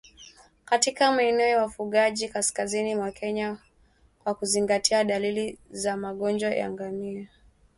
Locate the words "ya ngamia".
6.49-7.29